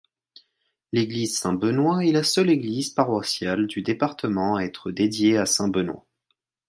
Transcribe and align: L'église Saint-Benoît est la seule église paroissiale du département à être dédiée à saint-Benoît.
L'église 0.93 1.37
Saint-Benoît 1.37 2.03
est 2.03 2.11
la 2.11 2.23
seule 2.23 2.49
église 2.49 2.89
paroissiale 2.89 3.67
du 3.67 3.83
département 3.83 4.55
à 4.55 4.63
être 4.63 4.89
dédiée 4.89 5.37
à 5.37 5.45
saint-Benoît. 5.45 6.07